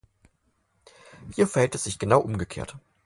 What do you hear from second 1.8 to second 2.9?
sich genau umgekehrt.